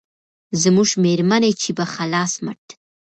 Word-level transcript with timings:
زموږ 0.61 0.89
مېرمنې 1.03 1.51
چې 1.61 1.69
په 1.77 1.85
خلاص 1.93 2.33
مټ 2.45 2.63